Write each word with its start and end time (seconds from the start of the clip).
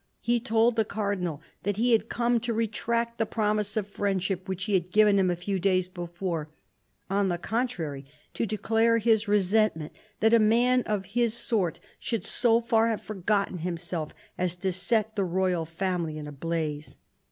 He 0.19 0.39
told 0.39 0.75
the 0.77 0.83
Cardinal" 0.83 1.43
that 1.61 1.77
he 1.77 1.91
had 1.91 2.09
come 2.09 2.39
to 2.39 2.55
retract 2.55 3.19
the 3.19 3.27
promise 3.27 3.77
of 3.77 3.87
friendship 3.87 4.49
which 4.49 4.63
he 4.63 4.73
had 4.73 4.89
given 4.89 5.19
him 5.19 5.29
a 5.29 5.35
few 5.35 5.59
days 5.59 5.87
before; 5.87 6.49
on 7.07 7.27
the 7.29 7.37
contrary, 7.37 8.05
to 8.33 8.47
declare 8.47 8.97
his 8.97 9.27
resentment 9.27 9.93
that 10.19 10.33
a 10.33 10.39
man 10.39 10.81
of 10.87 11.05
his 11.05 11.35
sort 11.35 11.79
should 11.99 12.25
so 12.25 12.59
far 12.59 12.87
have 12.87 13.03
forgotten 13.03 13.59
himself 13.59 14.11
as 14.39 14.55
to 14.55 14.71
set 14.71 15.15
the 15.15 15.23
royal 15.23 15.65
family 15.67 16.17
in 16.17 16.25
a 16.25 16.31
blaze. 16.31 16.95